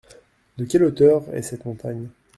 De 0.57 0.65
quel 0.65 0.81
hauteur 0.83 1.21
est 1.31 1.43
cette 1.43 1.63
montagne? 1.63 2.09